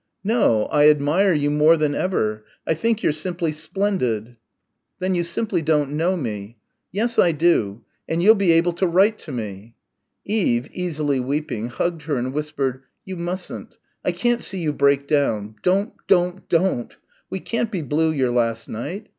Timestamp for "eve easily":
10.25-11.19